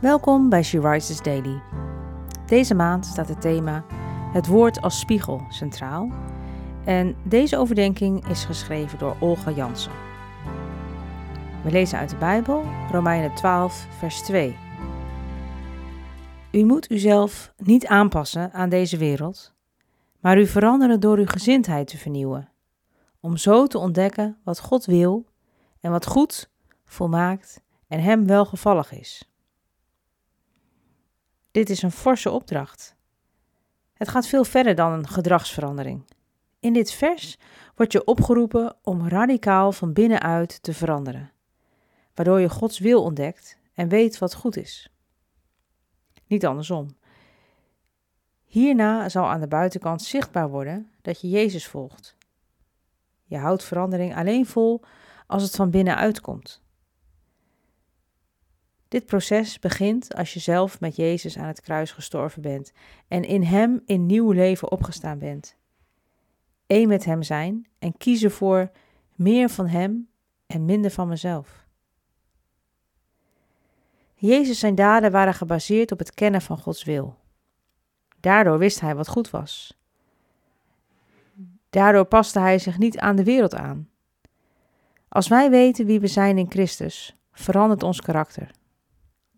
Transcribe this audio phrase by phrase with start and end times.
[0.00, 1.62] Welkom bij She Rises Daily.
[2.46, 3.84] Deze maand staat het thema
[4.32, 6.12] Het woord als spiegel centraal.
[6.84, 9.92] En deze overdenking is geschreven door Olga Jansen.
[11.64, 14.56] We lezen uit de Bijbel, Romeinen 12, vers 2.
[16.52, 19.54] U moet uzelf niet aanpassen aan deze wereld,
[20.20, 22.48] maar u veranderen door uw gezindheid te vernieuwen,
[23.20, 25.26] om zo te ontdekken wat God wil
[25.80, 26.50] en wat goed,
[26.84, 29.30] volmaakt en Hem welgevallig is.
[31.50, 32.96] Dit is een forse opdracht.
[33.92, 36.04] Het gaat veel verder dan een gedragsverandering.
[36.60, 37.38] In dit vers
[37.74, 41.32] wordt je opgeroepen om radicaal van binnenuit te veranderen,
[42.14, 44.92] waardoor je Gods wil ontdekt en weet wat goed is.
[46.26, 46.96] Niet andersom.
[48.44, 52.16] Hierna zal aan de buitenkant zichtbaar worden dat je Jezus volgt.
[53.24, 54.80] Je houdt verandering alleen vol
[55.26, 56.62] als het van binnenuit komt.
[58.90, 62.72] Dit proces begint als je zelf met Jezus aan het kruis gestorven bent
[63.08, 65.56] en in Hem in nieuw leven opgestaan bent.
[66.66, 68.70] Eén met Hem zijn en kiezen voor
[69.14, 70.08] meer van Hem
[70.46, 71.66] en minder van mezelf.
[74.14, 77.16] Jezus zijn daden waren gebaseerd op het kennen van Gods wil.
[78.20, 79.78] Daardoor wist hij wat goed was.
[81.68, 83.88] Daardoor paste hij zich niet aan de wereld aan.
[85.08, 88.58] Als wij weten wie we zijn in Christus, verandert ons karakter.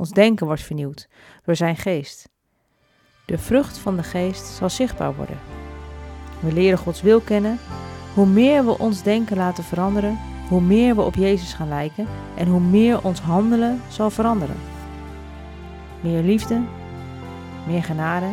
[0.00, 1.08] Ons denken wordt vernieuwd
[1.44, 2.28] door zijn geest.
[3.26, 5.38] De vrucht van de geest zal zichtbaar worden.
[6.40, 7.58] We leren Gods wil kennen.
[8.14, 12.06] Hoe meer we ons denken laten veranderen, hoe meer we op Jezus gaan lijken
[12.36, 14.56] en hoe meer ons handelen zal veranderen.
[16.00, 16.60] Meer liefde,
[17.66, 18.28] meer genade,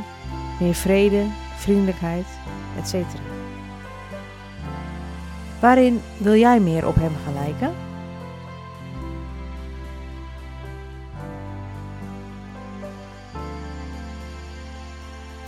[0.60, 2.26] meer vrede, vriendelijkheid,
[2.78, 2.94] etc.
[5.60, 7.74] Waarin wil jij meer op Hem gaan lijken?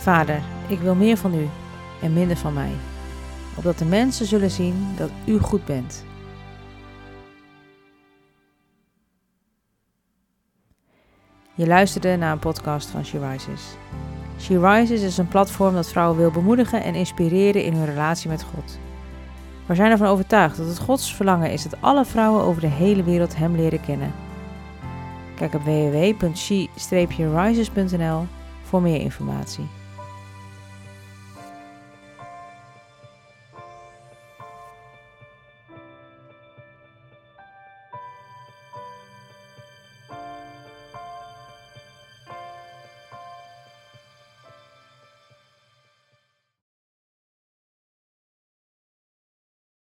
[0.00, 1.48] Vader, ik wil meer van U
[2.02, 2.72] en minder van mij,
[3.56, 6.04] opdat de mensen zullen zien dat U goed bent.
[11.54, 13.62] Je luisterde naar een podcast van She Rises.
[14.38, 18.42] She Rises is een platform dat vrouwen wil bemoedigen en inspireren in hun relatie met
[18.42, 18.78] God.
[19.66, 23.02] We zijn ervan overtuigd dat het Gods verlangen is dat alle vrouwen over de hele
[23.02, 24.12] wereld Hem leren kennen.
[25.36, 28.26] Kijk op www.she-rises.nl
[28.62, 29.79] voor meer informatie.